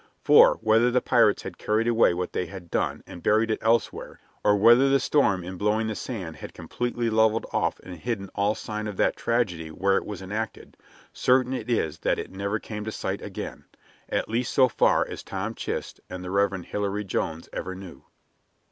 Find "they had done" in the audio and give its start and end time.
2.33-3.03